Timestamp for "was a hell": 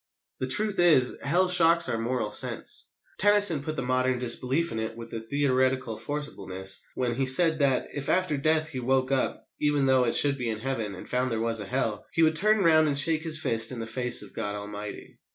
11.39-12.03